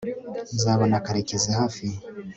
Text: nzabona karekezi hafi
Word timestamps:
nzabona 0.55 1.03
karekezi 1.05 1.49
hafi 1.59 1.85